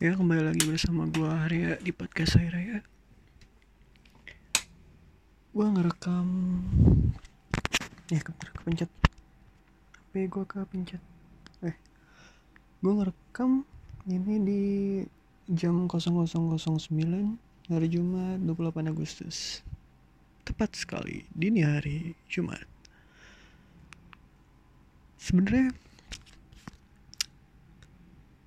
Ya 0.00 0.16
kembali 0.16 0.40
lagi 0.40 0.64
bersama 0.64 1.04
gua 1.12 1.44
Arya 1.44 1.76
di 1.76 1.92
podcast 1.92 2.40
saya 2.40 2.48
Raya. 2.48 2.80
Gua 5.52 5.68
ngerekam. 5.76 6.24
Ya 8.08 8.24
ke 8.24 8.32
kepencet. 8.32 8.88
HP 8.88 10.32
gua 10.32 10.48
kepencet? 10.48 11.04
Eh 11.60 11.76
Gua 12.80 12.96
ngerekam 12.96 13.68
ini 14.08 14.34
di 14.40 14.62
jam 15.52 15.84
00.09 15.84 16.48
hari 17.68 17.88
Jumat 17.92 18.40
28 18.40 18.88
Agustus. 18.88 19.60
Tepat 20.48 20.80
sekali 20.80 21.28
dini 21.36 21.60
hari 21.60 22.16
Jumat. 22.24 22.64
Sebenarnya 25.20 25.76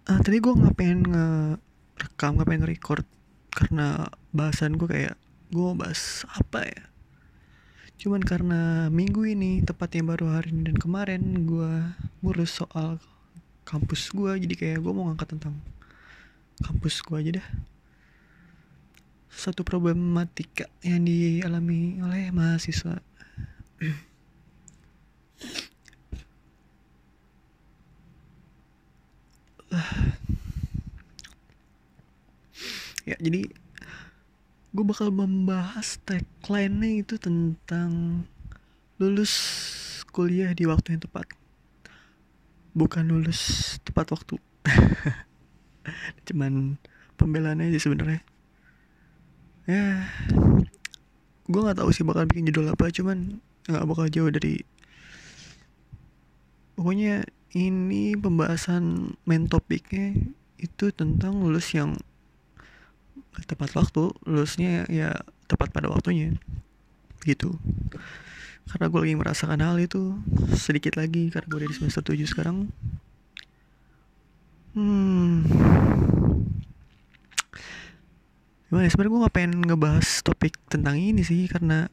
ah, 0.09 0.19
tadi 0.19 0.43
gue 0.43 0.51
nggak 0.51 0.75
pengen 0.75 1.01
nge-rekam 1.07 2.35
nggak 2.35 2.47
pengen 2.47 2.61
nge-record 2.67 3.05
karena 3.53 4.09
bahasan 4.35 4.75
gue 4.75 4.89
kayak 4.89 5.15
gue 5.53 5.69
bahas 5.77 6.25
apa 6.33 6.65
ya? 6.67 6.83
Cuman 8.01 8.19
karena 8.19 8.91
minggu 8.91 9.23
ini 9.23 9.63
tepatnya 9.63 10.03
baru 10.03 10.35
hari 10.35 10.51
ini 10.51 10.73
dan 10.73 10.77
kemarin 10.81 11.47
gue 11.47 11.95
ngurus 12.19 12.59
soal 12.59 12.99
kampus 13.63 14.11
gue 14.11 14.43
jadi 14.43 14.55
kayak 14.59 14.79
gue 14.83 14.91
mau 14.91 15.07
ngangkat 15.07 15.39
tentang 15.39 15.55
kampus 16.59 16.99
gue 16.99 17.15
aja 17.15 17.31
dah. 17.39 17.47
Satu 19.33 19.63
problematika 19.63 20.67
yang 20.83 21.07
dialami 21.07 22.03
oleh 22.03 22.29
mahasiswa 22.29 22.99
ya 33.09 33.17
jadi 33.19 33.49
gue 34.73 34.85
bakal 34.85 35.13
membahas 35.13 36.01
tagline-nya 36.01 37.05
itu 37.05 37.21
tentang 37.21 38.23
lulus 38.97 39.33
kuliah 40.09 40.49
di 40.53 40.65
waktu 40.65 40.97
yang 40.97 41.03
tepat. 41.05 41.29
Bukan 42.73 43.05
lulus 43.05 43.77
tepat 43.85 44.09
waktu. 44.13 44.37
Cuman 46.29 46.77
pembelaan 47.17 47.61
aja 47.61 47.77
sebenarnya. 47.77 48.21
Ya 49.69 50.09
gue 51.43 51.59
nggak 51.59 51.83
tahu 51.83 51.91
sih 51.91 52.07
bakal 52.07 52.23
bikin 52.23 52.47
judul 52.47 52.71
apa 52.71 52.87
cuman 52.87 53.43
nggak 53.67 53.83
bakal 53.83 54.07
jauh 54.07 54.31
dari 54.31 54.63
pokoknya 56.79 57.27
ini 57.53 58.17
pembahasan 58.17 59.13
main 59.29 59.45
topiknya 59.45 60.17
itu 60.57 60.89
tentang 60.89 61.37
lulus 61.37 61.69
yang 61.77 61.97
tepat 63.45 63.73
waktu 63.77 64.13
lulusnya 64.25 64.85
ya 64.89 65.21
tepat 65.45 65.69
pada 65.69 65.89
waktunya 65.89 66.33
gitu. 67.25 67.57
Karena 68.69 68.87
gue 68.89 68.99
lagi 69.05 69.15
merasakan 69.19 69.59
hal 69.61 69.77
itu 69.77 70.17
sedikit 70.55 70.97
lagi 70.97 71.29
karena 71.29 71.47
gue 71.47 71.57
udah 71.61 71.69
di 71.69 71.77
semester 71.77 72.01
7 72.01 72.25
sekarang. 72.25 72.71
Hmm. 74.73 75.45
Gimana 78.65 78.85
ya 78.87 78.89
sebenarnya 78.89 79.13
gue 79.13 79.25
gak 79.29 79.35
pengen 79.35 79.53
ngebahas 79.61 80.07
topik 80.25 80.57
tentang 80.65 80.97
ini 80.97 81.21
sih 81.21 81.45
karena 81.45 81.85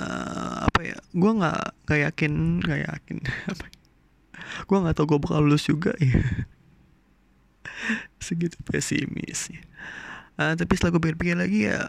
uh, 0.00 0.64
apa 0.64 0.80
ya 0.80 0.96
gue 1.12 1.30
nggak 1.36 1.62
nggak 1.84 2.00
yakin 2.10 2.32
nggak 2.64 2.80
yakin 2.88 3.16
ya, 3.28 3.52
gue 4.64 4.76
nggak 4.76 4.94
tau 4.96 5.06
gue 5.08 5.18
bakal 5.18 5.44
lulus 5.44 5.66
juga 5.66 5.92
ya 6.00 6.20
segitu 8.24 8.56
pesimis 8.64 9.52
ya. 9.52 9.62
Uh, 10.34 10.54
tapi 10.58 10.74
setelah 10.74 10.98
gue 10.98 11.02
pikir-pikir 11.06 11.36
lagi 11.38 11.70
ya 11.70 11.86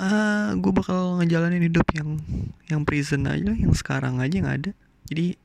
uh, 0.00 0.52
gue 0.58 0.72
bakal 0.74 1.16
ngejalanin 1.22 1.64
hidup 1.64 1.86
yang 1.96 2.20
yang 2.68 2.82
prison 2.84 3.24
aja 3.24 3.52
yang 3.54 3.72
sekarang 3.72 4.20
aja 4.20 4.34
yang 4.34 4.50
ada. 4.50 4.70
Jadi 5.08 5.38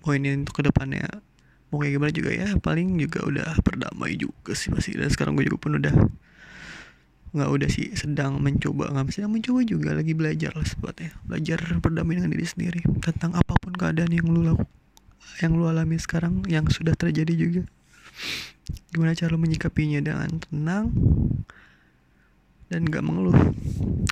poinnya 0.00 0.32
untuk 0.32 0.60
ke 0.60 0.62
depannya 0.64 1.04
mau 1.68 1.84
kayak 1.84 2.00
gimana 2.00 2.12
juga 2.16 2.30
ya 2.32 2.48
paling 2.56 2.96
juga 2.96 3.28
udah 3.28 3.48
berdamai 3.60 4.16
juga 4.16 4.56
sih 4.56 4.72
masih. 4.72 4.96
Dan 4.96 5.12
sekarang 5.12 5.36
gue 5.36 5.44
juga 5.44 5.58
pun 5.60 5.76
udah 5.76 5.94
nggak 7.28 7.50
udah 7.60 7.68
sih 7.68 7.92
sedang 7.92 8.40
mencoba 8.40 8.88
nggak 8.88 9.12
sedang 9.12 9.36
mencoba 9.36 9.60
juga 9.60 9.92
lagi 9.92 10.16
belajar 10.16 10.56
lah 10.56 10.64
sebetulnya 10.64 11.12
belajar 11.28 11.60
berdamai 11.76 12.16
dengan 12.16 12.32
diri 12.32 12.46
sendiri 12.48 12.80
tentang 13.04 13.36
apa 13.36 13.52
pun 13.60 13.76
keadaan 13.76 14.08
yang 14.08 14.32
lu 14.32 14.48
lakukan 14.48 14.64
yang 15.38 15.54
lu 15.54 15.70
alami 15.70 15.96
sekarang 16.00 16.42
yang 16.50 16.66
sudah 16.66 16.94
terjadi 16.98 17.34
juga? 17.34 17.62
Gimana 18.92 19.14
cara 19.14 19.32
lu 19.32 19.40
menyikapinya? 19.40 20.02
Dengan 20.02 20.42
tenang 20.42 20.86
dan 22.68 22.84
gak 22.88 23.04
mengeluh. 23.04 23.36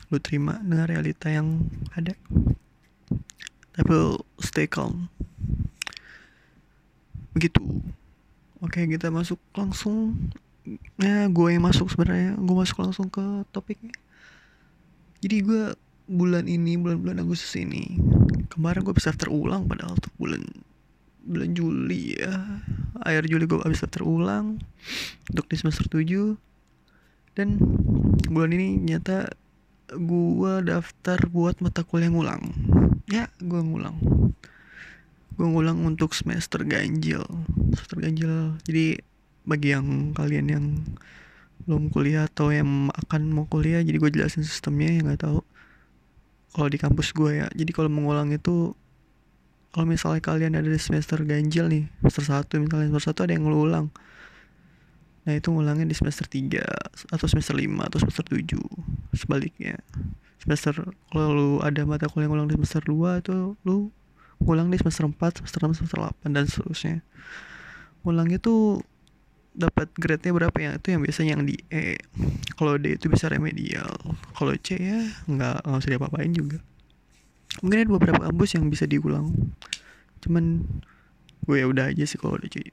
Lu 0.08 0.16
terima 0.22 0.56
dengan 0.62 0.88
realita 0.88 1.28
yang 1.28 1.66
ada. 1.92 2.14
Tapi 3.76 3.90
lu 3.90 4.16
stay 4.40 4.64
calm. 4.70 5.10
Begitu. 7.36 7.60
Oke 8.64 8.88
kita 8.88 9.12
masuk 9.12 9.36
langsung. 9.52 10.16
Ya 10.98 11.28
gue 11.28 11.48
yang 11.52 11.66
masuk 11.66 11.92
sebenarnya. 11.92 12.38
Gue 12.40 12.56
masuk 12.56 12.80
langsung 12.80 13.12
ke 13.12 13.44
topiknya. 13.52 13.92
Jadi 15.20 15.36
gue 15.44 15.64
bulan 16.06 16.46
ini 16.46 16.78
bulan-bulan 16.78 17.18
Agustus 17.18 17.50
ini 17.58 17.98
kemarin 18.46 18.86
gue 18.86 18.94
bisa 18.94 19.10
terulang 19.10 19.66
padahal 19.66 19.98
untuk 19.98 20.14
bulan 20.14 20.38
bulan 21.26 21.52
Juli 21.52 22.16
ya. 22.16 22.62
Akhir 23.02 23.28
Juli 23.28 23.44
gue 23.44 23.58
habis 23.60 23.82
daftar 23.82 24.06
ulang 24.06 24.62
untuk 25.28 25.46
di 25.50 25.56
semester 25.58 25.84
7 25.90 26.38
dan 27.36 27.60
bulan 28.32 28.50
ini 28.56 28.80
nyata 28.80 29.28
gue 29.92 30.54
daftar 30.66 31.18
buat 31.28 31.60
mata 31.60 31.84
kuliah 31.84 32.10
ngulang. 32.10 32.42
Ya 33.10 33.28
gue 33.38 33.60
ngulang. 33.60 33.98
Gue 35.36 35.46
ngulang 35.46 35.84
untuk 35.84 36.16
semester 36.16 36.64
ganjil. 36.64 37.22
Semester 37.76 38.00
ganjil. 38.00 38.56
Jadi 38.64 38.98
bagi 39.46 39.76
yang 39.76 40.16
kalian 40.16 40.46
yang 40.48 40.66
belum 41.66 41.90
kuliah 41.92 42.26
atau 42.30 42.50
yang 42.54 42.88
akan 42.94 43.30
mau 43.30 43.46
kuliah 43.46 43.82
jadi 43.82 43.98
gue 43.98 44.10
jelasin 44.10 44.42
sistemnya 44.46 44.90
yang 44.96 45.12
nggak 45.12 45.28
tahu. 45.28 45.44
Kalau 46.56 46.68
di 46.72 46.78
kampus 46.80 47.12
gue 47.12 47.44
ya. 47.44 47.46
Jadi 47.52 47.70
kalau 47.76 47.92
mengulang 47.92 48.32
itu 48.32 48.72
kalau 49.76 49.92
misalnya 49.92 50.24
kalian 50.24 50.56
ada 50.56 50.72
di 50.72 50.80
semester 50.80 51.20
ganjil 51.20 51.68
nih 51.68 51.84
semester 52.00 52.48
1 52.48 52.64
misalnya 52.64 52.88
semester 52.96 53.12
1 53.12 53.28
ada 53.28 53.32
yang 53.36 53.44
ngulang. 53.44 53.86
Nah 55.28 55.32
itu 55.36 55.52
ngulangnya 55.52 55.84
di 55.84 55.92
semester 55.92 56.24
3 56.24 57.12
atau 57.12 57.26
semester 57.28 57.52
5 57.52 57.84
atau 57.84 58.00
semester 58.00 58.24
7 58.24 58.56
sebaliknya. 59.12 59.76
Semester 60.40 60.96
kalau 61.12 61.28
lu 61.36 61.50
ada 61.60 61.84
mata 61.84 62.08
kuliah 62.08 62.32
ngulang 62.32 62.48
di 62.48 62.56
semester 62.56 62.88
2 62.88 63.20
itu 63.20 63.52
lu 63.68 63.92
ngulang 64.40 64.72
di 64.72 64.80
semester 64.80 65.04
4 65.12 65.44
semester 65.44 65.60
6 65.68 65.76
semester 65.76 65.98
8 66.24 66.24
dan 66.32 66.48
seterusnya. 66.48 66.96
Ngulang 68.00 68.32
itu 68.32 68.80
dapat 69.52 69.92
grade-nya 69.92 70.32
berapa 70.32 70.56
ya? 70.56 70.80
Itu 70.80 70.96
yang 70.96 71.04
biasanya 71.04 71.36
yang 71.36 71.44
di 71.44 71.60
E. 71.68 72.00
Kalau 72.56 72.80
D 72.80 72.96
itu 72.96 73.12
bisa 73.12 73.28
remedial. 73.28 73.92
Kalau 74.32 74.56
C 74.56 74.80
ya 74.80 75.04
nggak 75.28 75.68
nggak 75.68 75.78
usah 75.84 75.90
diapa-apain 75.92 76.32
juga 76.32 76.64
mungkin 77.64 77.78
ada 77.86 77.90
beberapa 77.90 78.20
kampus 78.28 78.58
yang 78.58 78.68
bisa 78.68 78.84
diulang. 78.84 79.32
Cuman 80.20 80.64
gue 81.46 81.56
ya 81.56 81.66
udah 81.70 81.94
aja 81.94 82.04
sih 82.04 82.18
kalau 82.18 82.36
udah 82.36 82.48
cuy. 82.50 82.68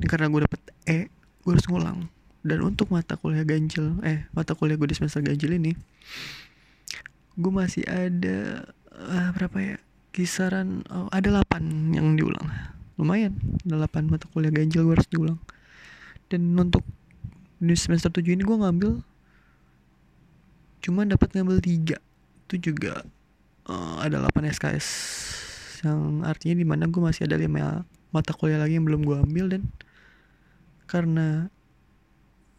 Ini 0.00 0.06
karena 0.10 0.26
gue 0.28 0.40
dapet 0.44 0.60
E 0.88 0.98
gue 1.42 1.50
harus 1.50 1.66
ngulang. 1.70 2.10
Dan 2.42 2.58
untuk 2.66 2.90
mata 2.90 3.14
kuliah 3.14 3.46
ganjil 3.46 4.02
eh 4.02 4.26
mata 4.34 4.58
kuliah 4.58 4.74
gue 4.74 4.90
di 4.90 4.98
semester 4.98 5.22
ganjil 5.22 5.54
ini 5.54 5.78
gue 7.32 7.52
masih 7.54 7.86
ada 7.88 8.68
uh, 8.92 9.30
berapa 9.32 9.56
ya 9.56 9.76
kisaran 10.12 10.84
oh, 10.92 11.08
ada 11.08 11.32
8 11.46 11.96
yang 11.96 12.18
diulang. 12.18 12.44
Lumayan 13.00 13.38
ada 13.64 13.88
8 13.88 14.10
mata 14.12 14.28
kuliah 14.34 14.52
ganjil 14.52 14.84
gue 14.84 14.94
harus 14.98 15.08
diulang. 15.08 15.40
Dan 16.28 16.52
untuk 16.58 16.84
di 17.62 17.72
semester 17.78 18.10
7 18.12 18.36
ini 18.36 18.44
gue 18.44 18.58
ngambil 18.58 18.92
cuman 20.82 21.14
dapat 21.14 21.28
ngambil 21.32 21.62
tiga. 21.64 21.96
Itu 22.50 22.60
juga 22.72 23.06
uh, 23.68 23.96
ada 24.02 24.22
8 24.22 24.52
SKS 24.54 24.86
yang 25.82 26.22
artinya 26.22 26.56
di 26.62 26.66
mana 26.66 26.86
gue 26.86 27.02
masih 27.02 27.26
ada 27.26 27.34
lima 27.34 27.82
mata 28.14 28.30
kuliah 28.30 28.62
lagi 28.62 28.78
yang 28.78 28.86
belum 28.86 29.02
gue 29.02 29.16
ambil 29.18 29.46
dan. 29.50 29.62
Karena 30.86 31.50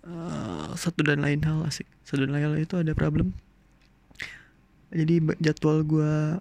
uh, 0.03 0.71
satu 0.75 1.05
dan 1.05 1.23
lain 1.23 1.39
hal 1.45 1.63
asik. 1.63 1.87
Satu 2.03 2.27
dan 2.27 2.35
lain 2.35 2.45
hal 2.51 2.55
itu 2.59 2.75
ada 2.79 2.91
problem. 2.91 3.31
Jadi 4.93 5.23
jadwal 5.41 5.81
gue 5.81 6.37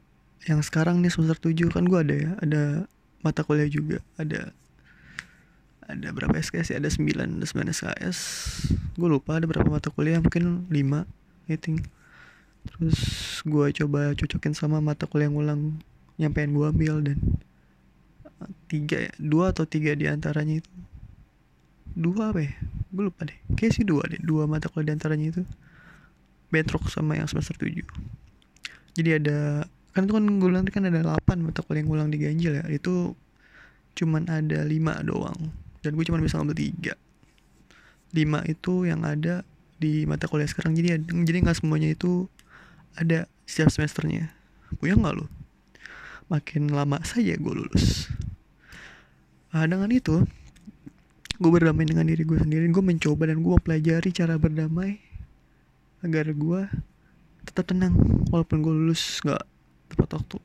yang 0.51 0.59
sekarang 0.61 0.99
nih 1.01 1.15
semester 1.15 1.55
7 1.55 1.71
kan 1.71 1.87
gue 1.87 1.99
ada 2.03 2.15
ya 2.19 2.31
ada 2.43 2.63
mata 3.23 3.47
kuliah 3.47 3.71
juga. 3.71 4.03
Ada 4.19 4.51
ada 5.87 6.09
berapa 6.11 6.35
SKS 6.35 6.75
ya? 6.75 6.77
Ada 6.83 6.91
9 6.91 7.41
ada 7.41 7.47
9 7.47 7.71
SKS 7.71 8.19
gue 8.93 9.09
lupa 9.09 9.41
ada 9.41 9.49
berapa 9.49 9.69
mata 9.69 9.89
kuliah 9.89 10.21
mungkin 10.21 10.69
5 10.69 11.49
I 11.49 11.57
think 11.57 11.89
terus 12.67 12.99
gue 13.43 13.67
coba 13.83 14.15
cocokin 14.15 14.55
sama 14.55 14.79
mata 14.79 15.11
kuliah 15.11 15.31
ngulang 15.31 15.83
yang 16.21 16.31
pengen 16.31 16.55
gue 16.55 16.67
ambil 16.67 16.95
dan 17.03 17.19
tiga 18.67 19.11
ya 19.11 19.13
dua 19.19 19.51
atau 19.55 19.67
tiga 19.67 19.95
di 19.95 20.07
antaranya 20.07 20.63
itu. 20.63 20.73
Dua 21.93 22.33
apa 22.33 22.41
ya? 22.43 22.53
Gue 22.89 23.11
lupa 23.11 23.29
deh. 23.29 23.39
Kayak 23.55 23.73
sih 23.77 23.85
dua 23.87 24.07
deh 24.09 24.21
dua 24.23 24.47
mata 24.51 24.71
kuliah 24.71 24.93
di 24.93 24.95
antaranya 24.99 25.27
itu. 25.39 25.43
Bentrok 26.53 26.93
sama 26.93 27.17
yang 27.17 27.25
semester 27.25 27.57
7 27.57 27.81
jadi 28.93 29.17
ada 29.17 29.65
kan 29.93 30.05
itu 30.05 30.13
kan 30.13 30.25
gue 30.25 30.49
bilang 30.49 30.65
kan 30.69 30.85
ada 30.85 31.01
8 31.01 31.41
mata 31.41 31.65
kuliah 31.65 31.81
yang 31.85 31.89
ngulang 31.89 32.09
di 32.13 32.19
ganjil 32.21 32.53
ya. 32.61 32.65
Itu 32.69 33.17
cuman 33.97 34.29
ada 34.29 34.65
5 34.65 35.09
doang. 35.09 35.53
Dan 35.81 35.97
gue 35.97 36.05
cuma 36.07 36.21
bisa 36.21 36.39
ngambil 36.41 36.57
3 36.93 36.93
5 38.13 38.53
itu 38.53 38.75
yang 38.85 39.01
ada 39.09 39.41
di 39.81 40.05
mata 40.05 40.29
kuliah 40.29 40.49
sekarang. 40.49 40.77
Jadi 40.77 41.01
jadi 41.25 41.39
nggak 41.41 41.65
semuanya 41.65 41.89
itu 41.89 42.29
ada 42.97 43.31
setiap 43.45 43.73
semesternya. 43.73 44.33
Punya 44.81 44.97
nggak 44.97 45.17
lo 45.17 45.27
makin 46.33 46.73
lama 46.73 46.97
saja 47.05 47.37
gue 47.37 47.53
lulus. 47.53 48.09
Nah, 49.53 49.69
dengan 49.69 49.93
itu 49.93 50.25
gue 51.37 51.51
berdamai 51.51 51.85
dengan 51.85 52.09
diri 52.09 52.25
gue 52.25 52.41
sendiri 52.41 52.65
gue 52.73 52.81
mencoba 52.81 53.29
dan 53.29 53.45
gue 53.45 53.57
pelajari 53.61 54.15
cara 54.15 54.41
berdamai 54.41 54.97
agar 56.01 56.33
gue 56.33 56.61
tetap 57.45 57.69
tenang 57.69 57.99
walaupun 58.33 58.65
gue 58.65 58.73
lulus 58.73 59.21
nggak 59.21 59.45
tepat 59.93 60.09
waktu. 60.17 60.39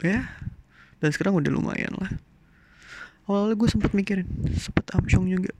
Ya 0.00 0.32
dan 1.04 1.12
sekarang 1.12 1.36
udah 1.36 1.52
lumayan 1.52 1.92
lah. 2.00 2.08
Awalnya 3.28 3.54
gue 3.60 3.68
sempat 3.68 3.92
mikirin 3.92 4.26
sempat 4.56 4.88
amsyong 4.96 5.28
juga. 5.28 5.52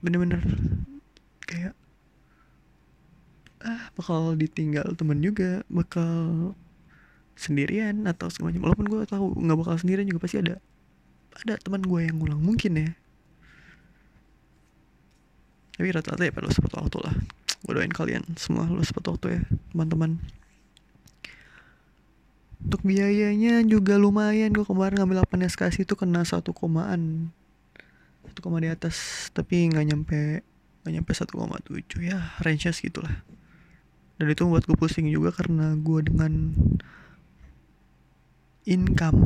Bener-bener 0.00 0.40
kayak 1.44 1.76
ah 3.62 3.90
bakal 3.94 4.34
ditinggal 4.34 4.98
temen 4.98 5.22
juga 5.22 5.62
bakal 5.70 6.52
sendirian 7.38 8.04
atau 8.04 8.28
semuanya 8.28 8.60
walaupun 8.60 8.86
gue 8.90 9.02
tahu 9.08 9.38
nggak 9.38 9.58
bakal 9.58 9.74
sendirian 9.78 10.06
juga 10.06 10.20
pasti 10.26 10.42
ada 10.42 10.58
ada 11.40 11.56
teman 11.56 11.80
gue 11.80 12.00
yang 12.04 12.20
ngulang 12.20 12.42
mungkin 12.42 12.72
ya. 12.76 12.90
Tapi 15.72 15.88
rata-rata 15.88 16.22
ya 16.22 16.32
perlu 16.34 16.52
sempat 16.52 16.76
waktu 16.76 16.98
lah. 17.00 17.16
Gue 17.64 17.72
doain 17.72 17.90
kalian 17.90 18.22
semua 18.36 18.68
lu 18.68 18.84
sempat 18.84 19.08
waktu 19.08 19.40
ya 19.40 19.42
teman-teman. 19.72 20.20
Untuk 22.62 22.84
biayanya 22.86 23.64
juga 23.66 23.98
lumayan 23.98 24.52
gue 24.54 24.62
kemarin 24.62 25.02
ngambil 25.02 25.24
8 25.26 25.48
SKS 25.50 25.82
itu 25.82 25.96
kena 25.96 26.22
satu 26.22 26.52
komaan. 26.54 27.32
Satu 28.28 28.38
koma 28.44 28.62
di 28.62 28.70
atas 28.70 29.28
tapi 29.34 29.72
nggak 29.72 29.86
nyampe 29.88 30.20
nggak 30.82 30.92
nyampe 30.98 31.12
1,7 31.14 32.02
ya 32.02 32.18
range 32.42 32.66
nya 32.66 32.72
segitulah 32.74 33.22
dan 34.22 34.30
itu 34.30 34.46
membuat 34.46 34.70
gue 34.70 34.78
pusing 34.78 35.10
juga 35.10 35.34
karena 35.34 35.74
gue 35.74 35.98
dengan 36.06 36.54
income 38.70 39.18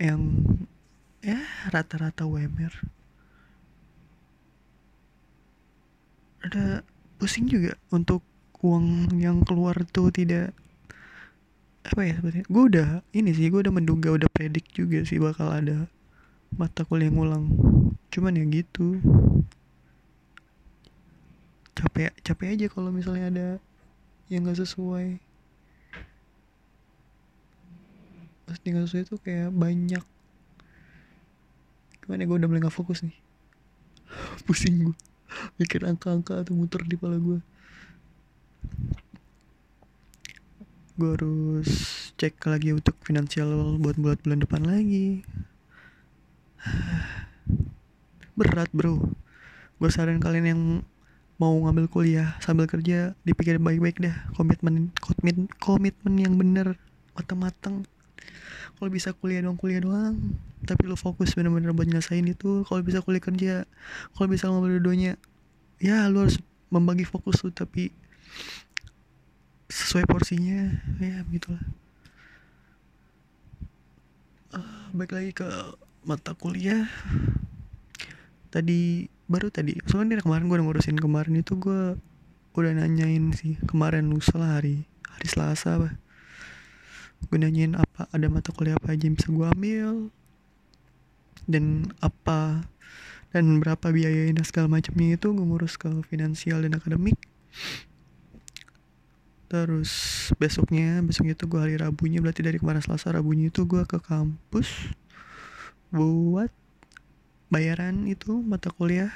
yang 0.00 0.40
ya 1.20 1.36
rata-rata 1.68 2.24
WMR 2.24 2.72
ada 6.48 6.80
pusing 7.20 7.44
juga 7.44 7.76
untuk 7.92 8.24
uang 8.64 9.12
yang 9.20 9.44
keluar 9.44 9.76
tuh 9.84 10.08
tidak 10.08 10.56
apa 11.84 12.00
ya 12.08 12.16
sebetulnya 12.16 12.48
gue 12.48 12.62
udah 12.72 12.88
ini 13.12 13.36
sih 13.36 13.52
gue 13.52 13.60
udah 13.60 13.74
menduga 13.76 14.16
udah 14.16 14.32
predik 14.32 14.72
juga 14.72 15.04
sih 15.04 15.20
bakal 15.20 15.52
ada 15.52 15.92
mata 16.56 16.88
kuliah 16.88 17.12
ngulang 17.12 17.52
cuman 18.08 18.40
ya 18.40 18.44
gitu. 18.48 18.96
Capek 21.72 22.12
capek 22.20 22.48
aja 22.56 22.66
kalau 22.68 22.92
misalnya 22.92 23.26
ada 23.32 23.46
yang 24.28 24.46
gak 24.46 24.60
sesuai. 24.62 25.18
Pasti 28.46 28.66
gak 28.70 28.86
sesuai 28.86 29.04
tuh 29.08 29.18
kayak 29.22 29.50
banyak. 29.50 30.04
Gimana 32.02 32.22
ya, 32.22 32.26
gue 32.26 32.36
udah 32.36 32.48
mulai 32.50 32.62
gak 32.62 32.76
fokus 32.76 33.02
nih. 33.06 33.16
Pusing 34.46 34.90
gue 34.90 34.96
mikir 35.56 35.80
angka-angka 35.88 36.44
atau 36.44 36.52
muter 36.52 36.84
di 36.84 37.00
kepala 37.00 37.16
gue 37.16 37.40
gue 40.92 41.08
harus 41.08 41.70
cek 42.20 42.36
lagi 42.52 42.76
untuk 42.76 42.94
finansial 43.00 43.80
buat 43.80 43.96
buat 43.96 44.20
bulan 44.22 44.44
depan 44.44 44.62
lagi. 44.62 45.24
Berat 48.38 48.68
bro. 48.76 49.00
Gue 49.80 49.88
saran 49.88 50.20
kalian 50.20 50.46
yang 50.46 50.62
mau 51.40 51.54
ngambil 51.64 51.88
kuliah 51.88 52.36
sambil 52.44 52.68
kerja 52.68 53.16
dipikir 53.24 53.56
baik-baik 53.56 53.98
dah 53.98 54.16
komitmen 54.36 54.92
komitmen 55.00 55.48
komitmen 55.58 56.14
yang 56.20 56.34
bener. 56.36 56.76
Matang-matang 57.12 57.84
kalau 58.82 58.88
bisa 58.90 59.14
kuliah 59.14 59.44
doang 59.44 59.54
kuliah 59.54 59.78
doang. 59.78 60.18
Tapi 60.62 60.90
lo 60.90 60.98
fokus 60.98 61.38
bener-bener 61.38 61.70
buat 61.70 61.86
nyelesain 61.86 62.26
itu. 62.26 62.66
Kalau 62.66 62.82
bisa 62.82 62.98
kuliah 62.98 63.22
kerja 63.22 63.54
kalau 64.16 64.26
bisa 64.26 64.50
ngambil 64.50 64.78
dua-duanya 64.78 65.14
ya 65.82 66.06
lo 66.10 66.26
harus 66.26 66.38
membagi 66.72 67.06
fokus 67.06 67.42
tuh 67.42 67.54
tapi 67.54 67.94
sesuai 69.70 70.04
porsinya. 70.08 70.82
Ya 70.98 71.22
begitulah. 71.26 71.62
Uh, 74.52 74.92
baik 74.92 75.12
lagi 75.16 75.30
ke 75.32 75.48
mata 76.04 76.34
kuliah. 76.34 76.84
Tadi 78.52 79.08
baru 79.32 79.48
tadi. 79.48 79.80
Soalnya 79.88 80.20
kemarin 80.20 80.52
gue 80.52 80.56
udah 80.60 80.66
ngurusin 80.68 81.00
kemarin 81.00 81.40
itu 81.40 81.56
gue 81.56 81.96
udah 82.52 82.72
nanyain 82.76 83.32
sih 83.32 83.56
kemarin 83.64 84.12
lusa 84.12 84.36
lah 84.36 84.60
hari 84.60 84.84
hari 85.08 85.26
selasa 85.32 85.80
apa. 85.80 85.96
Gue 87.32 87.40
nanyain 87.40 87.72
apa 87.72 88.12
ada 88.12 88.28
mata 88.28 88.52
kuliah 88.52 88.76
apa 88.76 88.92
aja 88.92 89.08
yang 89.08 89.16
bisa 89.16 89.32
gue 89.32 89.46
ambil 89.48 89.90
dan 91.48 91.88
apa 92.04 92.68
dan 93.32 93.58
berapa 93.58 93.88
biayanya 93.88 94.44
segala 94.44 94.68
macamnya 94.68 95.16
itu 95.16 95.32
gue 95.32 95.46
ngurus 95.48 95.80
ke 95.80 95.88
finansial 96.12 96.60
dan 96.60 96.76
akademik. 96.76 97.16
Terus 99.48 99.92
besoknya 100.36 101.00
besoknya 101.00 101.32
itu 101.32 101.48
gue 101.48 101.60
hari 101.60 101.76
rabunya 101.80 102.20
berarti 102.20 102.44
dari 102.44 102.60
kemarin 102.60 102.84
selasa 102.84 103.16
rabunya 103.16 103.48
itu 103.48 103.64
gue 103.64 103.84
ke 103.88 103.96
kampus 104.00 104.92
buat 105.92 106.48
bayaran 107.52 108.08
itu 108.08 108.40
mata 108.40 108.72
kuliah. 108.72 109.12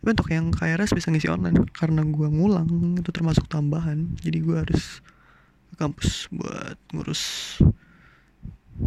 Tapi 0.00 0.08
untuk 0.18 0.32
yang 0.32 0.50
KRS 0.50 0.96
bisa 0.96 1.12
ngisi 1.12 1.30
online 1.30 1.68
karena 1.76 2.02
gue 2.02 2.26
ngulang 2.32 2.98
itu 2.98 3.10
termasuk 3.12 3.46
tambahan. 3.46 4.16
Jadi 4.24 4.40
gue 4.40 4.56
harus 4.56 5.04
ke 5.70 5.74
kampus 5.76 6.32
buat 6.32 6.80
ngurus 6.90 7.22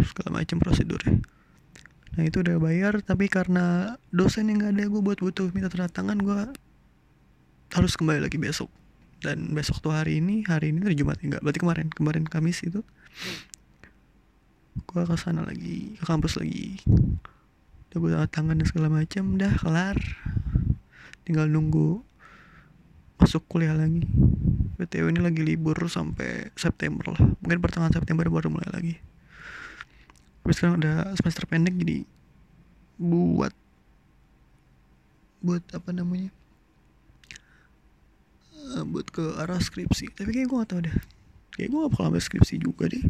segala 0.01 0.42
macam 0.42 0.57
prosedurnya 0.60 1.22
nah 2.16 2.24
itu 2.24 2.39
udah 2.39 2.56
bayar 2.63 3.04
tapi 3.04 3.27
karena 3.27 4.00
dosen 4.07 4.48
yang 4.48 4.63
gak 4.63 4.72
ada 4.72 4.88
gue 4.88 5.01
buat 5.04 5.19
butuh 5.19 5.51
minta 5.51 5.68
tanda 5.68 5.92
tangan 5.92 6.16
gue 6.24 6.39
harus 7.75 7.94
kembali 8.00 8.24
lagi 8.24 8.39
besok. 8.39 8.72
Dan 9.20 9.51
besok 9.51 9.84
tuh 9.84 9.91
hari 9.91 10.24
ini 10.24 10.48
hari 10.48 10.72
ini 10.72 10.86
hari 10.86 10.96
Jumat 10.96 11.20
enggak 11.20 11.44
berarti 11.44 11.60
kemarin 11.60 11.88
kemarin 11.91 12.24
Kamis 12.24 12.63
itu. 12.63 12.79
Gue 14.88 15.03
ke 15.03 15.15
sana 15.20 15.44
lagi 15.44 16.00
ke 16.00 16.03
kampus 16.08 16.39
lagi 16.39 16.79
udah 18.04 18.28
tangan 18.28 18.60
dan 18.60 18.68
segala 18.68 18.92
macam 18.92 19.40
dah 19.40 19.54
kelar. 19.56 19.98
Tinggal 21.24 21.48
nunggu 21.48 22.04
masuk 23.16 23.48
kuliah 23.48 23.74
lagi. 23.74 24.04
BTW 24.75 25.16
ini 25.16 25.22
lagi 25.24 25.42
libur 25.42 25.80
sampai 25.88 26.52
September 26.60 27.16
lah. 27.16 27.24
Mungkin 27.40 27.64
pertengahan 27.64 27.96
September 27.96 28.28
baru 28.28 28.52
mulai 28.52 28.70
lagi. 28.70 28.96
Tapi 30.44 30.52
sekarang 30.52 30.84
udah 30.84 31.16
semester 31.18 31.48
pendek 31.48 31.74
jadi 31.80 32.06
buat 33.00 33.56
buat 35.40 35.64
apa 35.72 35.90
namanya? 35.96 36.30
Uh, 38.75 38.84
buat 38.84 39.08
ke 39.10 39.24
arah 39.40 39.62
skripsi. 39.64 40.12
Tapi 40.14 40.30
kayak 40.36 40.52
gue 40.52 40.58
gak 40.60 40.70
tau 40.70 40.82
deh. 40.84 40.96
Kayak 41.56 41.70
gue 41.72 41.80
gak 41.82 41.92
bakal 41.96 42.06
ambil 42.12 42.22
skripsi 42.22 42.60
juga 42.60 42.92
deh 42.92 43.06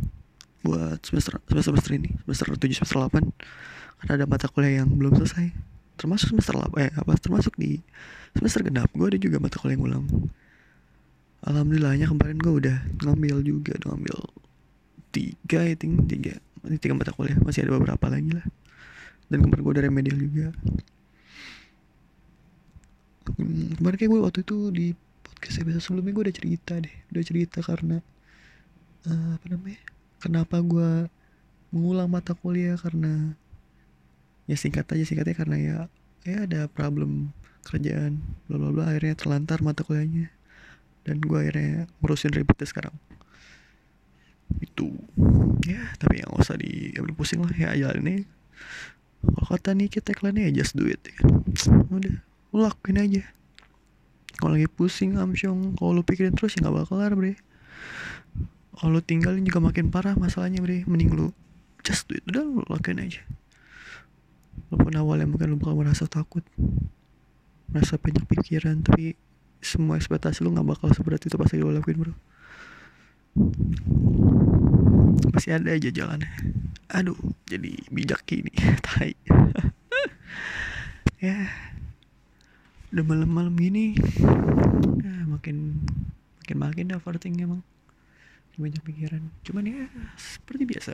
buat 0.61 1.01
semester 1.01 1.41
semester 1.49 1.73
semester 1.73 1.91
ini. 1.97 2.09
Semester 2.23 2.47
7 2.53 2.77
semester 2.77 2.97
8 3.01 3.74
karena 4.05 4.21
ada 4.21 4.25
mata 4.29 4.45
kuliah 4.45 4.85
yang 4.85 4.89
belum 4.93 5.17
selesai. 5.17 5.49
Termasuk 5.97 6.37
semester 6.37 6.53
8 6.53 6.77
eh 6.77 6.91
apa 6.93 7.17
termasuk 7.17 7.57
di 7.57 7.81
semester 8.37 8.61
genap 8.61 8.93
gue 8.93 9.07
ada 9.09 9.17
juga 9.17 9.41
mata 9.41 9.57
kuliah 9.57 9.75
yang 9.75 9.85
ulang. 9.89 10.05
Alhamdulillahnya 11.45 12.05
kemarin 12.09 12.37
gue 12.37 12.53
udah 12.53 12.77
ngambil 13.01 13.35
juga 13.41 13.73
ngambil 13.81 14.17
tiga 15.09 15.59
I 15.65 15.73
think 15.73 16.05
tiga 16.05 16.37
masih 16.61 16.77
tiga 16.81 16.93
mata 16.93 17.09
kuliah 17.13 17.37
masih 17.41 17.65
ada 17.65 17.73
beberapa 17.73 18.05
lagi 18.13 18.29
lah. 18.29 18.45
Dan 19.25 19.41
kemarin 19.41 19.61
gue 19.65 19.73
udah 19.73 19.85
remedial 19.89 20.17
juga. 20.21 20.47
Hmm, 23.25 23.73
kemarin 23.81 23.97
kayak 23.97 24.11
gue 24.13 24.21
waktu 24.21 24.39
itu 24.45 24.57
di 24.69 24.87
podcast 25.25 25.65
episode 25.65 25.81
sebelumnya 25.81 26.13
gue 26.13 26.23
udah 26.29 26.37
cerita 26.37 26.73
deh 26.77 26.95
udah 27.09 27.23
cerita 27.25 27.57
karena 27.65 27.97
uh, 29.09 29.29
apa 29.33 29.45
namanya 29.49 29.81
kenapa 30.21 30.61
gue 30.61 31.09
mengulang 31.73 32.09
mata 32.09 32.37
kuliah 32.37 32.77
karena 32.77 33.33
ya 34.45 34.55
singkat 34.57 34.85
aja 34.93 35.03
singkatnya 35.05 35.35
karena 35.37 35.57
ya 35.57 35.77
ya 36.25 36.45
ada 36.45 36.65
problem 36.69 37.33
kerjaan 37.65 38.21
bla 38.45 38.61
bla 38.61 38.69
bla 38.69 38.83
akhirnya 38.93 39.17
terlantar 39.17 39.61
mata 39.65 39.81
kuliahnya. 39.81 40.29
Dan 41.05 41.21
gue 41.21 41.37
akhirnya 41.37 41.85
ngurusin 42.01 42.33
ribetnya 42.33 42.65
sekarang. 42.65 42.93
Itu. 44.61 44.89
Ya 45.65 45.93
tapi 46.01 46.21
yang 46.21 46.33
usah 46.33 46.57
diambil 46.57 47.13
pusing 47.13 47.41
lah. 47.45 47.53
Ya 47.53 47.73
aja 47.73 47.93
ini. 47.97 48.25
Kalau 49.25 49.45
kata 49.57 49.73
nih 49.73 49.89
kita 49.89 50.13
tagline 50.13 50.49
ya 50.49 50.61
just 50.61 50.77
do 50.77 50.85
it 50.85 51.01
ya 51.01 51.13
kan? 51.21 51.29
Udah 51.89 52.21
lu 52.53 52.57
lakuin 52.61 53.01
aja. 53.01 53.23
Kalau 54.37 54.57
lagi 54.57 54.69
pusing 54.69 55.17
amsyong 55.17 55.77
kalau 55.77 55.97
lu 55.97 56.03
pikirin 56.05 56.37
terus 56.37 56.57
ya 56.57 56.65
nggak 56.65 56.85
bakal 56.85 57.01
kelar 57.01 57.13
bre. 57.17 57.33
Kalau 58.77 58.97
lu 58.97 59.01
tinggalin 59.01 59.45
juga 59.45 59.61
makin 59.61 59.89
parah 59.89 60.13
masalahnya 60.17 60.61
bre. 60.61 60.85
Mending 60.85 61.13
lu 61.13 61.33
just 61.81 62.05
do 62.09 62.17
it. 62.17 62.25
Udah 62.29 62.45
lu 62.45 62.61
lakuin 62.69 63.01
aja 63.01 63.21
walaupun 64.69 64.93
awalnya 64.97 65.27
mungkin 65.29 65.53
lu 65.53 65.57
bakal 65.59 65.77
merasa 65.77 66.09
takut 66.09 66.43
merasa 67.69 67.99
banyak 67.99 68.23
pikiran 68.29 68.81
tapi 68.85 69.19
semua 69.65 69.97
ekspektasi 69.97 70.45
lu 70.45 70.53
nggak 70.53 70.77
bakal 70.77 70.89
seberat 70.93 71.25
itu 71.25 71.35
pasti 71.35 71.57
lu 71.57 71.73
lakuin 71.73 71.97
bro. 71.97 72.13
Pasti 75.33 75.49
ada 75.51 75.73
aja 75.73 75.89
jalannya. 75.89 76.29
Aduh 76.93 77.17
jadi 77.49 77.73
bijak 77.89 78.23
gini 78.29 78.53
tai. 78.85 79.17
Ya 81.15 81.49
udah 82.93 83.01
malam-malam 83.01 83.55
gini 83.57 83.97
ya, 85.01 85.15
makin 85.25 85.81
makin 86.43 86.57
makin 86.59 86.93
overthinking 86.93 87.47
emang. 87.49 87.61
Banyak 88.55 88.83
pikiran. 88.85 89.23
Cuman 89.41 89.65
ya 89.65 89.89
seperti 90.19 90.63
biasa 90.69 90.91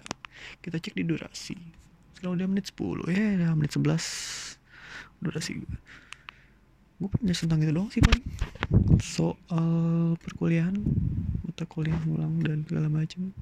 kita 0.63 0.79
cek 0.79 0.95
di 0.95 1.03
durasi 1.03 1.57
sekarang 2.21 2.37
udah 2.37 2.47
menit 2.53 2.69
10 2.69 3.09
ya 3.09 3.25
udah 3.41 3.49
menit 3.57 3.73
11 3.73 5.25
durasi 5.25 5.57
gue 5.57 5.77
gue 7.01 7.09
punya 7.09 7.33
tentang 7.33 7.65
itu 7.65 7.73
doang 7.73 7.89
sih 7.89 7.97
paling. 7.97 8.25
Soal 9.01 10.13
perkuliahan 10.21 10.77
mata 11.41 11.65
kuliah 11.65 11.97
ulang 12.05 12.45
dan 12.45 12.61
segala 12.69 12.93
macam 12.93 13.33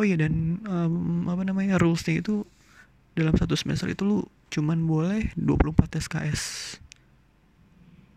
oh 0.00 0.04
iya 0.08 0.16
dan 0.16 0.64
um, 0.64 1.28
apa 1.28 1.44
namanya 1.44 1.76
rulesnya 1.76 2.24
itu 2.24 2.48
dalam 3.12 3.36
satu 3.36 3.52
semester 3.52 3.84
itu 3.92 4.00
lu 4.08 4.18
cuman 4.48 4.80
boleh 4.88 5.28
24 5.36 6.00
SKS 6.00 6.40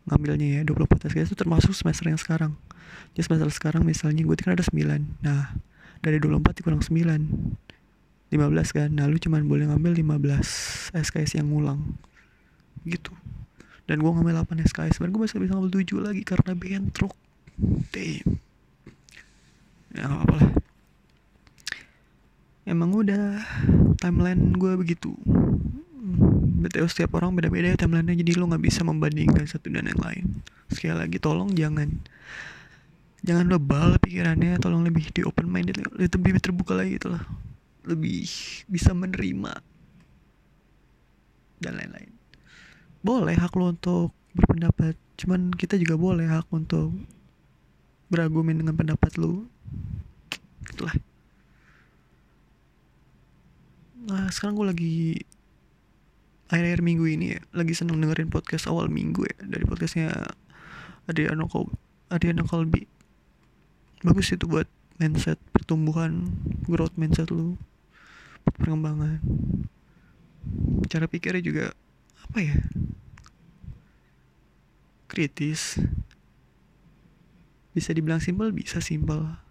ngambilnya 0.08 0.48
ya 0.48 0.62
24 0.64 1.12
SKS 1.12 1.36
itu 1.36 1.38
termasuk 1.44 1.76
semester 1.76 2.08
yang 2.08 2.20
sekarang. 2.20 2.56
Jadi 3.20 3.28
semester 3.28 3.52
sekarang 3.52 3.84
misalnya 3.84 4.24
gue 4.24 4.36
kan 4.40 4.56
ada 4.56 4.64
9 4.64 4.80
nah 5.20 5.52
dari 6.00 6.24
24 6.24 6.64
dikurang 6.64 6.80
9 6.80 7.63
15 8.34 8.74
kan. 8.74 8.90
Nah 8.90 9.06
lu 9.06 9.22
cuman 9.22 9.46
boleh 9.46 9.70
ngambil 9.70 9.94
15 10.02 10.90
SKS 10.98 11.38
yang 11.38 11.54
ngulang. 11.54 11.94
Gitu. 12.82 13.14
Dan 13.86 14.02
gue 14.02 14.10
ngambil 14.10 14.42
8 14.42 14.66
SKS 14.66 14.98
dan 14.98 15.14
gue 15.14 15.22
masih 15.22 15.38
bisa 15.38 15.54
ngambil 15.54 15.86
7 15.86 16.02
lagi 16.02 16.22
karena 16.26 16.52
bentrok. 16.58 17.14
Damn. 17.94 18.42
Ya 19.94 20.10
gak 20.10 20.18
apa-apa 20.18 20.34
lah. 20.42 20.52
Emang 22.66 22.90
udah 22.98 23.44
timeline 24.02 24.58
gue 24.58 24.74
begitu. 24.82 25.14
BTW 26.64 26.88
setiap 26.90 27.20
orang 27.20 27.38
beda-beda 27.38 27.70
ya 27.70 27.78
timelinenya. 27.78 28.24
Jadi 28.24 28.40
lo 28.40 28.50
nggak 28.50 28.64
bisa 28.64 28.82
membandingkan 28.82 29.46
satu 29.46 29.70
dan 29.70 29.86
yang 29.86 30.00
lain. 30.00 30.42
Sekali 30.72 30.96
lagi 30.96 31.20
tolong 31.20 31.52
jangan 31.54 31.92
jangan 33.22 33.46
lebal 33.52 34.00
pikirannya. 34.00 34.58
Tolong 34.64 34.88
lebih 34.88 35.12
di 35.12 35.22
open 35.28 35.52
minded 35.52 35.86
lebih 36.00 36.40
terbuka 36.40 36.74
lagi 36.74 36.98
gitu 36.98 37.14
lah 37.14 37.22
lebih 37.84 38.26
bisa 38.68 38.92
menerima 38.96 39.60
dan 41.64 41.74
lain-lain. 41.80 42.12
Boleh 43.04 43.36
hak 43.36 43.56
lo 43.56 43.72
untuk 43.72 44.16
berpendapat 44.36 44.96
cuman 45.20 45.54
kita 45.54 45.78
juga 45.78 45.96
boleh 46.00 46.28
hak 46.28 46.50
untuk 46.52 46.92
berargumen 48.08 48.60
dengan 48.60 48.76
pendapat 48.76 49.16
lo. 49.20 49.48
Itulah. 50.68 50.96
Nah 54.04 54.28
sekarang 54.32 54.60
gue 54.60 54.68
lagi 54.68 54.98
akhir-akhir 56.52 56.82
minggu 56.86 57.06
ini 57.10 57.26
ya 57.34 57.42
lagi 57.56 57.74
seneng 57.74 57.98
dengerin 57.98 58.30
podcast 58.30 58.70
awal 58.70 58.86
minggu 58.86 59.26
ya 59.26 59.36
dari 59.42 59.66
podcastnya 59.66 60.12
Adriano 61.10 61.50
Kol 61.50 61.72
Adriano 62.14 62.46
Kolbi 62.46 62.86
bagus 64.06 64.30
itu 64.36 64.46
buat 64.46 64.70
mindset 65.02 65.42
pertumbuhan 65.50 66.30
growth 66.70 66.94
mindset 66.94 67.34
lu 67.34 67.58
perkembangan. 68.46 69.24
Cara 70.92 71.08
pikirnya 71.08 71.44
juga 71.44 71.66
apa 72.28 72.40
ya? 72.44 72.58
Kritis. 75.08 75.80
Bisa 77.74 77.90
dibilang 77.96 78.22
simple 78.22 78.54
bisa 78.54 78.84
simple 78.84 79.44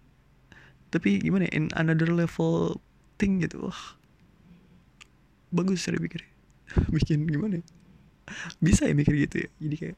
tapi 0.93 1.17
gimana 1.17 1.49
ya, 1.49 1.57
in 1.57 1.65
another 1.73 2.05
level 2.13 2.77
thing 3.17 3.41
gitu 3.41 3.65
wah. 3.65 3.97
Bagus 5.49 5.81
cara 5.81 5.97
pikirnya. 5.97 6.29
Bikin 6.93 7.25
gimana 7.25 7.57
ya? 7.59 7.65
bisa 8.63 8.87
ya 8.87 8.95
mikir 8.95 9.17
gitu 9.25 9.35
ya. 9.43 9.49
Jadi 9.59 9.75
kayak 9.75 9.97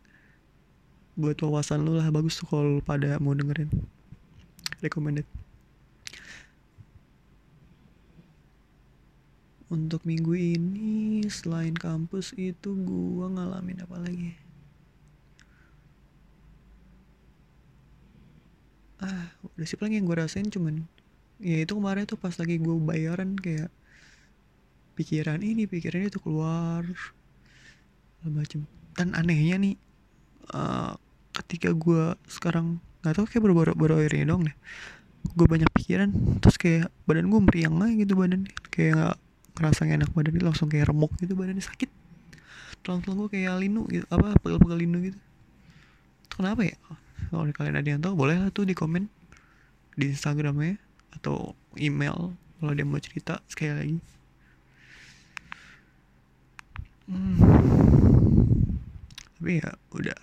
buat 1.19 1.37
wawasan 1.43 1.85
lu 1.85 1.99
lah 1.99 2.09
bagus 2.09 2.39
tuh 2.39 2.47
kalau 2.47 2.79
pada 2.79 3.19
mau 3.19 3.35
dengerin. 3.35 3.69
Recommended 4.79 5.27
untuk 9.69 10.05
minggu 10.05 10.33
ini 10.37 11.25
selain 11.25 11.73
kampus 11.73 12.37
itu 12.37 12.77
gua 12.85 13.33
ngalamin 13.33 13.81
apa 13.81 13.97
lagi? 13.97 14.31
Ah 19.01 19.33
udah 19.55 19.65
sih 19.67 19.77
paling 19.77 19.99
yang 19.99 20.07
gue 20.07 20.17
rasain 20.17 20.47
cuman 20.47 20.87
ya 21.43 21.63
itu 21.63 21.75
kemarin 21.75 22.07
tuh 22.07 22.15
pas 22.15 22.31
lagi 22.39 22.55
gue 22.57 22.75
bayaran 22.79 23.35
kayak 23.35 23.67
pikiran 24.95 25.43
ini 25.43 25.67
pikiran 25.67 26.07
itu 26.07 26.19
keluar 26.23 26.87
macam 28.25 28.65
dan 28.95 29.11
anehnya 29.13 29.59
nih 29.59 29.75
uh, 30.55 30.95
ketika 31.35 31.75
gue 31.75 32.15
sekarang 32.25 32.79
nggak 33.03 33.13
tahu 33.19 33.25
kayak 33.27 33.43
baru-baru 33.43 34.01
akhirnya 34.01 34.33
dong 34.33 34.47
deh. 34.47 34.55
Gue 35.35 35.45
banyak 35.45 35.69
pikiran 35.75 36.09
terus 36.39 36.55
kayak 36.57 36.89
badan 37.05 37.29
gue 37.29 37.41
meriang 37.43 37.75
aja 37.83 37.93
gitu 37.93 38.13
badan 38.15 38.47
kayak 38.71 38.93
nggak 38.97 39.17
ngerasa 39.55 39.87
gak 39.87 39.97
enak 40.03 40.11
badan 40.11 40.35
langsung 40.43 40.67
kayak 40.67 40.91
remuk 40.91 41.15
gitu 41.19 41.33
badannya 41.33 41.63
sakit. 41.63 41.87
Tulang-tulang 42.83 43.25
gue 43.25 43.29
kayak 43.39 43.55
linu 43.63 43.87
gitu 43.87 44.05
apa 44.11 44.35
pegel-pegel 44.43 44.77
linu 44.83 44.97
gitu. 45.11 45.19
Itu 46.27 46.33
kenapa 46.43 46.67
ya? 46.67 46.75
Kalau 47.31 47.47
kalian 47.49 47.75
ada 47.79 47.89
yang 47.89 48.01
tahu 48.03 48.13
boleh 48.13 48.35
lah 48.37 48.49
tuh 48.51 48.67
di 48.67 48.75
komen 48.75 49.07
di 49.95 50.11
instagramnya 50.11 50.75
atau 51.15 51.55
email 51.79 52.35
kalau 52.59 52.71
dia 52.75 52.85
mau 52.85 52.99
cerita 52.99 53.39
sekali 53.47 53.71
lagi. 53.71 53.97
Hmm. 57.05 57.37
tapi 59.37 59.61
ya 59.61 59.77
udah 59.93 60.21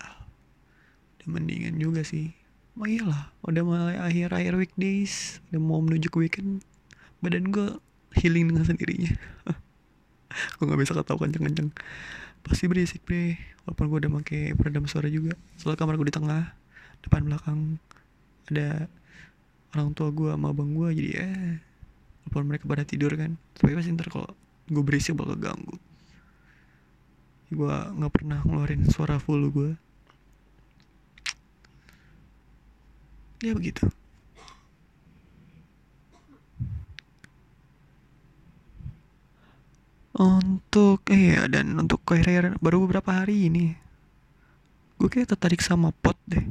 udah 1.15 1.27
mendingan 1.31 1.79
juga 1.79 2.03
sih. 2.03 2.35
Oh 2.75 2.83
iyalah 2.89 3.31
udah 3.45 3.63
mulai 3.63 3.95
akhir-akhir 4.01 4.57
weekdays 4.57 5.39
udah 5.49 5.61
mau 5.61 5.79
menuju 5.79 6.09
ke 6.09 6.17
weekend 6.19 6.65
badan 7.23 7.53
gue 7.53 7.79
healing 8.17 8.51
dengan 8.51 8.65
sendirinya. 8.65 9.13
Gue 10.57 10.65
nggak 10.65 10.81
bisa 10.81 10.93
ketawa 10.97 11.19
kenceng-kenceng. 11.25 11.69
Pasti 12.43 12.65
berisik 12.67 13.05
bre. 13.05 13.37
Walaupun 13.63 13.85
gue 13.87 13.97
udah 14.03 14.11
pakai 14.19 14.41
peredam 14.59 14.83
suara 14.89 15.07
juga. 15.07 15.39
Soalnya 15.55 15.79
kamar 15.79 15.95
gue 15.95 16.11
di 16.11 16.15
tengah 16.15 16.51
depan 17.05 17.23
belakang. 17.23 17.79
Ada 18.51 18.91
orang 19.71 19.95
tua 19.95 20.11
gue 20.11 20.29
sama 20.35 20.51
abang 20.51 20.75
gue 20.75 20.89
jadi 20.93 21.09
ya 21.15 21.29
walaupun 22.27 22.43
mereka 22.49 22.65
pada 22.67 22.83
tidur 22.83 23.13
kan. 23.15 23.39
Tapi 23.55 23.71
pasti 23.71 23.95
ntar 23.95 24.11
kalau 24.11 24.27
gue 24.67 24.83
berisik 24.83 25.15
bakal 25.15 25.39
ganggu. 25.39 25.77
Gue 27.53 27.71
nggak 27.71 28.11
pernah 28.11 28.43
ngeluarin 28.43 28.83
suara 28.89 29.21
full 29.21 29.47
gue 29.53 29.77
ya 33.43 33.51
begitu 33.51 33.91
untuk 40.13 41.01
eh 41.09 41.33
ya 41.33 41.49
dan 41.49 41.73
untuk 41.73 42.05
akhir 42.05 42.61
baru 42.61 42.85
beberapa 42.85 43.25
hari 43.25 43.49
ini. 43.49 43.73
Gue 45.01 45.09
kayak 45.09 45.33
tertarik 45.33 45.61
sama 45.65 45.89
pot 45.89 46.17
deh. 46.29 46.45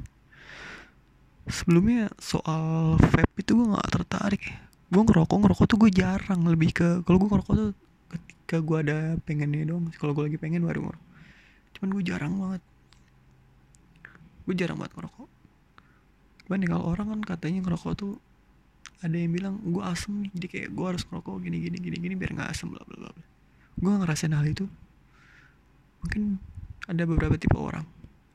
Sebelumnya 1.46 2.10
soal 2.18 2.98
vape 2.98 3.38
itu 3.38 3.54
gue 3.54 3.66
nggak 3.70 3.90
tertarik. 3.90 4.42
Gue 4.90 5.02
ngerokok 5.06 5.38
ngerokok 5.46 5.66
tuh 5.70 5.78
gue 5.78 5.90
jarang. 5.94 6.42
Lebih 6.42 6.70
ke 6.74 6.88
kalau 7.06 7.22
gue 7.22 7.30
ngerokok 7.30 7.54
tuh 7.54 7.70
ketika 8.10 8.58
gue 8.58 8.78
ada 8.82 8.98
pengennya 9.22 9.62
dong 9.70 9.94
kalau 9.94 10.12
gue 10.12 10.26
lagi 10.26 10.38
pengen 10.42 10.66
baru 10.66 10.82
ngerokok. 10.82 11.08
Cuman 11.78 11.88
gue 11.94 12.04
jarang 12.04 12.34
banget. 12.34 12.62
Gue 14.42 14.54
jarang 14.58 14.76
banget 14.82 14.92
ngerokok. 14.98 15.28
Cuman 16.50 16.58
nih 16.58 16.68
kalau 16.74 16.84
orang 16.90 17.06
kan 17.14 17.20
katanya 17.38 17.60
ngerokok 17.70 17.92
tuh 17.94 18.12
ada 19.06 19.14
yang 19.14 19.30
bilang 19.30 19.54
gue 19.62 19.82
asem 19.86 20.26
nih. 20.26 20.30
Jadi 20.34 20.46
kayak 20.50 20.68
gue 20.74 20.86
harus 20.90 21.02
ngerokok 21.06 21.34
gini 21.46 21.62
gini 21.62 21.78
gini 21.78 21.96
gini 22.02 22.14
biar 22.18 22.34
nggak 22.34 22.50
asem 22.50 22.66
bla 22.66 22.82
bla 22.82 23.06
bla 23.06 23.31
gue 23.78 23.92
ngerasain 23.92 24.34
hal 24.34 24.44
itu. 24.44 24.66
Mungkin 26.02 26.42
ada 26.90 27.02
beberapa 27.06 27.38
tipe 27.38 27.54
orang. 27.54 27.86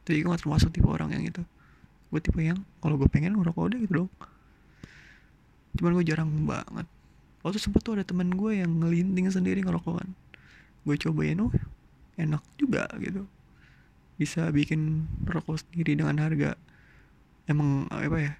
Tapi 0.08 0.24
gue 0.24 0.29
gak 0.32 0.48
termasuk 0.48 0.72
tipe 0.72 0.88
orang 0.88 1.12
yang 1.12 1.24
itu. 1.27 1.44
Gue 2.10 2.20
tipe 2.24 2.39
yang 2.39 2.63
kalau 2.79 2.96
gue 2.96 3.10
pengen 3.12 3.36
ngerokok 3.36 3.63
udah 3.74 3.79
gitu 3.84 3.94
dong 4.06 4.12
cuman 5.77 5.94
gue 6.01 6.06
jarang 6.10 6.29
banget. 6.44 6.88
Waktu 7.46 7.62
sempet 7.62 7.86
tuh 7.86 8.01
ada 8.01 8.03
temen 8.03 8.34
gue 8.34 8.60
yang 8.60 8.82
ngelinting 8.82 9.29
sendiri 9.29 9.62
ngerokokan. 9.62 10.10
Gue 10.84 10.98
cobain 10.98 11.38
oh 11.38 11.53
enak 12.17 12.41
juga 12.58 12.89
gitu. 12.98 13.29
Bisa 14.17 14.50
bikin 14.50 15.06
rokok 15.29 15.62
sendiri 15.62 15.94
dengan 15.94 16.17
harga. 16.17 16.58
Emang 17.46 17.88
apa 17.94 18.17
ya 18.17 18.34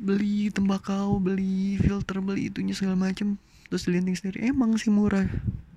beli 0.00 0.48
tembakau 0.48 1.20
beli 1.20 1.76
filter 1.76 2.24
beli 2.24 2.48
itunya 2.48 2.72
segala 2.72 2.96
macem 2.96 3.36
terus 3.70 3.86
linting 3.86 4.18
sendiri 4.18 4.50
emang 4.50 4.74
sih 4.76 4.90
murah. 4.90 5.30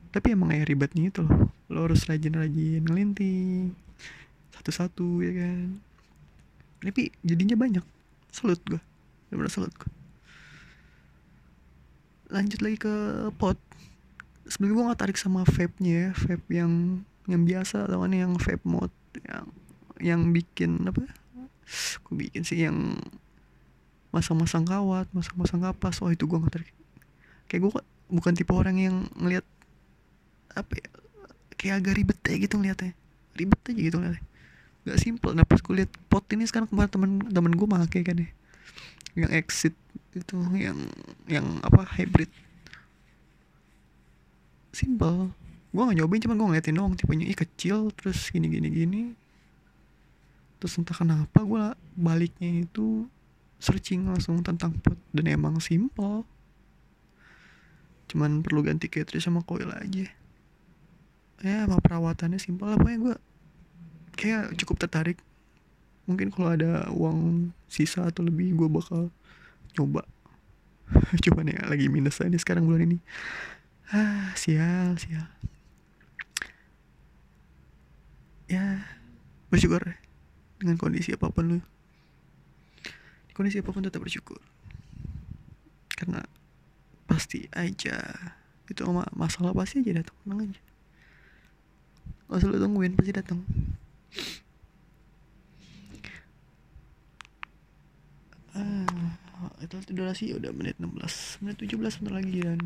Tapi 0.09 0.33
emang 0.33 0.50
kayak 0.50 0.67
ribetnya 0.69 1.09
itu 1.13 1.21
loh. 1.21 1.53
Lo 1.69 1.85
harus 1.85 2.05
rajin-rajin 2.09 2.83
ngelinting 2.83 3.77
satu-satu 4.57 5.21
ya 5.21 5.31
kan? 5.45 5.79
Tapi 6.81 7.13
jadinya 7.21 7.55
banyak. 7.55 7.85
Salut 8.33 8.59
gue 8.65 8.81
bener 9.33 9.50
salut 9.50 9.73
gue 9.73 9.89
lanjut 12.33 12.59
lagi 12.65 12.77
ke 12.81 12.95
pot. 13.38 13.62
Sebenarnya 14.50 14.73
gue 14.73 14.89
gak 14.89 15.00
tarik 15.05 15.17
sama 15.21 15.45
vape 15.45 15.77
nya 15.79 16.09
ya. 16.09 16.12
Vape 16.17 16.50
yang 16.50 17.05
yang 17.29 17.45
biasa 17.45 17.88
atau 17.88 18.03
yang 18.09 18.35
vape 18.41 18.65
mode 18.65 18.91
yang 19.21 19.45
yang 20.01 20.21
bikin 20.33 20.81
apa? 20.89 21.05
Gue 22.09 22.15
bikin 22.27 22.41
sih? 22.41 22.65
Yang 22.65 22.97
masang-masang 24.09 24.65
kawat 24.65 25.05
masang-masang 25.13 25.62
kapas. 25.62 26.01
Oh 26.01 26.09
itu 26.09 26.25
gue 26.25 26.41
gak 26.41 26.53
tarik 26.57 26.73
kayak 27.53 27.69
gue 27.69 27.72
bukan 28.10 28.33
tipe 28.33 28.50
orang 28.50 28.81
yang 28.81 29.05
ngeliat 29.13 29.45
apa 30.57 30.74
ya 30.74 30.89
kayak 31.53 31.75
agak 31.86 31.93
ribet 32.01 32.17
aja 32.25 32.38
gitu 32.41 32.55
ngeliatnya. 32.57 32.93
Ribet 33.38 33.62
aja 33.62 33.77
gitu 33.77 33.95
ngeliatnya. 34.01 34.25
Gak 34.89 34.98
simple. 34.98 35.38
Nah 35.38 35.45
pas 35.45 35.62
gue 35.62 35.74
liat 35.77 35.91
pot 36.10 36.25
ini 36.33 36.50
sekarang 36.50 36.65
kemarin 36.65 36.89
temen 36.89 37.12
temen 37.29 37.53
gue 37.53 37.67
make 37.69 38.01
kan 38.01 38.17
ya. 38.17 38.29
Yang 39.13 39.31
exit 39.38 39.75
itu 40.17 40.33
yang 40.57 40.81
yang 41.29 41.45
apa 41.62 41.86
hybrid. 41.93 42.33
Simple. 44.74 45.29
Gue 45.69 45.81
gak 45.86 45.98
nyobain 46.01 46.25
cuman 46.25 46.36
gue 46.41 46.48
ngeliatin 46.57 46.74
dong 46.74 46.98
tipenya. 46.98 47.29
Ih 47.29 47.38
kecil 47.38 47.93
terus 47.93 48.33
gini 48.33 48.50
gini 48.50 48.74
gini. 48.74 49.01
Terus 50.57 50.74
entah 50.81 50.98
kenapa 50.98 51.45
gue 51.45 51.77
baliknya 51.93 52.65
itu 52.65 53.05
searching 53.62 54.10
langsung 54.10 54.41
tentang 54.41 54.74
pot. 54.81 54.98
Dan 55.13 55.29
emang 55.29 55.62
simple 55.62 56.32
cuman 58.13 58.46
perlu 58.46 58.62
ganti 58.62 58.93
cartridge 58.93 59.25
sama 59.25 59.41
coil 59.41 59.74
aja. 59.74 60.05
Ya 61.41 61.65
sama 61.65 61.82
perawatannya 61.82 62.38
simple 62.38 62.70
lah 62.70 62.77
pokoknya 62.77 63.00
gue 63.01 63.15
kayak 64.13 64.53
cukup 64.62 64.86
tertarik. 64.86 65.17
Mungkin 66.05 66.29
kalau 66.29 66.53
ada 66.53 66.93
uang 66.93 67.50
sisa 67.65 68.05
atau 68.05 68.22
lebih 68.22 68.53
gue 68.53 68.70
bakal 68.70 69.10
coba 69.74 70.05
cuman 71.25 71.50
ya 71.50 71.65
lagi 71.65 71.89
minus 71.89 72.22
aja 72.22 72.38
sekarang 72.38 72.70
bulan 72.70 72.86
ini. 72.86 72.98
Ah 73.89 74.29
sial 74.38 74.93
sial. 75.01 75.25
Ya 78.46 78.86
bersyukur 79.50 79.82
dengan 80.62 80.77
kondisi 80.77 81.17
apa 81.17 81.34
pun 81.34 81.50
lu. 81.50 81.60
Kondisi 83.34 83.65
apa 83.65 83.74
pun 83.74 83.82
tetap 83.82 84.05
bersyukur. 84.05 84.38
Karena 85.98 86.22
pasti 87.13 87.46
aja. 87.53 87.98
Itu 88.65 88.89
masalah 89.13 89.53
pasti 89.53 89.86
aja 89.86 90.01
datang 90.01 90.17
tenang 90.25 90.39
aja. 90.50 90.62
Gak 92.27 92.38
usah 92.41 92.48
lu 92.50 92.58
tungguin 92.58 92.98
pasti 92.98 93.13
datang 93.13 93.39
ah, 98.53 99.50
itu 99.62 99.75
durasi 99.93 100.25
udah 100.38 100.51
menit 100.53 100.77
16 100.77 101.43
menit 101.43 101.58
17 101.62 102.00
bentar 102.01 102.13
lagi 102.13 102.38
dan 102.41 102.60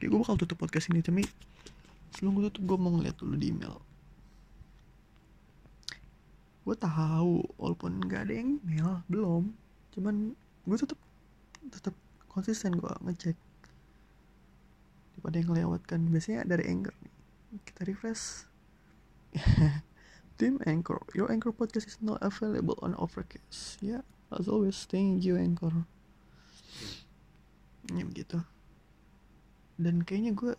kayak 0.00 0.08
gue 0.14 0.18
bakal 0.18 0.36
tutup 0.40 0.56
podcast 0.58 0.88
ini 0.90 1.04
tapi 1.04 1.22
sebelum 2.16 2.40
gue 2.40 2.44
tutup 2.50 2.74
gue 2.74 2.78
mau 2.80 2.92
ngeliat 2.96 3.16
dulu 3.18 3.34
di 3.36 3.52
email. 3.52 3.76
Gue 6.64 6.76
tahu 6.76 7.44
walaupun 7.56 8.04
nggak 8.04 8.28
ada 8.28 8.34
yang 8.34 8.60
email 8.60 9.00
belum. 9.08 9.42
Cuman 9.96 10.36
gue 10.68 10.76
tetap 10.76 10.98
tetap 11.68 11.94
konsisten 12.28 12.76
gue 12.76 12.92
ngecek 13.04 13.36
daripada 15.18 15.42
yang 15.42 15.50
lewatkan 15.50 16.00
biasanya 16.14 16.46
dari 16.46 16.70
anchor 16.70 16.94
kita 17.66 17.90
refresh 17.90 18.46
Team 20.38 20.62
Anchor, 20.70 21.02
your 21.18 21.26
Anchor 21.34 21.50
podcast 21.50 21.90
is 21.90 21.98
not 21.98 22.22
available 22.22 22.78
on 22.78 22.94
Overcast. 22.94 23.82
Ya, 23.82 23.98
yeah, 23.98 24.02
as 24.30 24.46
always, 24.46 24.86
thank 24.86 25.26
you 25.26 25.34
Anchor. 25.34 25.74
Ya 27.90 28.06
begitu. 28.06 28.38
Dan 29.74 30.06
kayaknya 30.06 30.38
gue 30.38 30.54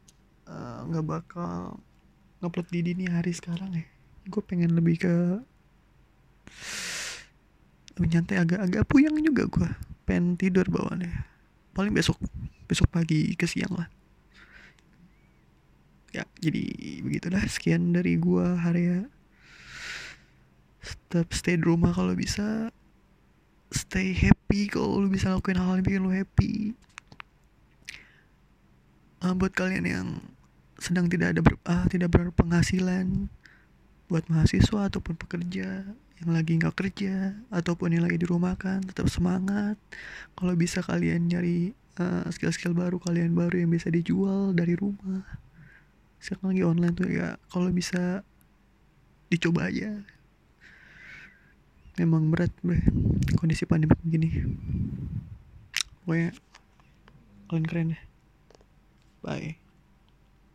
uh, 0.51 0.79
nggak 0.83 1.05
uh, 1.07 1.07
bakal 1.07 1.79
ngupload 2.43 2.67
di 2.67 2.91
dini 2.91 3.07
hari 3.07 3.31
sekarang 3.31 3.71
ya. 3.71 3.87
Gue 4.27 4.43
pengen 4.43 4.75
lebih 4.75 4.99
ke 4.99 5.15
lebih 7.95 8.09
nyantai 8.19 8.43
agak-agak 8.43 8.83
puyang 8.83 9.15
juga 9.23 9.47
gue. 9.47 9.69
Pengen 10.03 10.35
tidur 10.35 10.67
bawaannya. 10.67 11.23
Paling 11.71 11.95
besok, 11.95 12.19
besok 12.67 12.91
pagi 12.91 13.31
ke 13.39 13.47
siang 13.47 13.79
lah 13.79 13.87
ya 16.15 16.23
jadi 16.41 16.63
begitulah. 17.05 17.43
Sekian 17.45 17.93
dari 17.93 18.17
gua 18.17 18.57
hari 18.57 18.83
ya 18.89 19.01
tetap 20.79 21.33
stay 21.35 21.57
di 21.59 21.65
rumah 21.65 21.91
kalau 21.91 22.13
bisa. 22.15 22.71
Stay 23.69 24.17
happy 24.17 24.65
kalau 24.65 25.05
lu 25.05 25.13
bisa 25.13 25.29
lakuin 25.29 25.61
hal-hal 25.61 25.77
yang 25.77 25.85
bikin 25.85 26.01
lu 26.01 26.13
happy. 26.13 26.53
Uh, 29.21 29.35
buat 29.37 29.53
kalian 29.53 29.85
yang 29.85 30.07
sedang 30.79 31.11
tidak 31.11 31.37
ada 31.37 31.41
ber, 31.43 31.53
uh, 31.67 31.85
tidak 31.91 32.09
berpenghasilan 32.13 33.29
buat 34.09 34.25
mahasiswa 34.31 34.89
ataupun 34.89 35.13
pekerja 35.21 35.85
yang 36.19 36.29
lagi 36.33 36.57
nggak 36.57 36.73
kerja 36.73 37.37
ataupun 37.53 37.93
yang 37.93 38.03
lagi 38.09 38.17
di 38.17 38.25
rumah 38.25 38.57
kan 38.57 38.81
tetap 38.81 39.05
semangat. 39.11 39.77
Kalau 40.33 40.57
bisa 40.57 40.81
kalian 40.81 41.29
nyari 41.29 41.77
uh, 42.01 42.25
skill-skill 42.31 42.73
baru 42.73 42.97
kalian 42.97 43.37
baru 43.37 43.61
yang 43.61 43.69
bisa 43.69 43.93
dijual 43.93 44.55
dari 44.55 44.73
rumah 44.73 45.48
sekarang 46.19 46.55
lagi 46.55 46.63
online 46.67 46.95
tuh 46.95 47.09
ya 47.09 47.39
kalau 47.51 47.71
bisa 47.71 48.21
dicoba 49.31 49.71
aja. 49.71 50.03
Memang 51.99 52.31
berat 52.31 52.51
bre 52.63 52.79
kondisi 53.35 53.67
pandemi 53.67 53.95
begini 54.03 54.29
pokoknya 56.09 56.33
kalian 57.45 57.65
keren 57.69 57.93
ya 57.93 58.01
bye 59.21 59.68